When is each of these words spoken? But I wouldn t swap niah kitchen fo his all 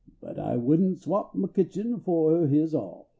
But 0.19 0.39
I 0.39 0.57
wouldn 0.57 0.95
t 0.95 1.01
swap 1.01 1.35
niah 1.35 1.47
kitchen 1.53 1.99
fo 1.99 2.47
his 2.47 2.73
all 2.73 3.09